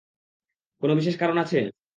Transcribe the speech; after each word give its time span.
কোন 0.81 0.89
বিশেষ 0.95 1.15
কারণ 1.17 1.37
আছে? 1.37 1.59